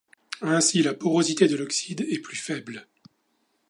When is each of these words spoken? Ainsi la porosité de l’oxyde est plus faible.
Ainsi 0.41 0.81
la 0.81 0.95
porosité 0.95 1.47
de 1.47 1.55
l’oxyde 1.55 2.07
est 2.09 2.17
plus 2.23 2.35
faible. 2.35 2.87